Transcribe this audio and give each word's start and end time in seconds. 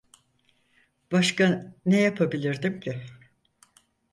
Başka 1.11 1.73
ne 1.85 1.99
yapabilirdim 2.01 2.79
ki? 2.79 3.03